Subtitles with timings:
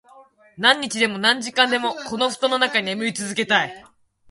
[0.57, 3.85] 何日でも、何時間でも、この布団の中で眠り続けたい。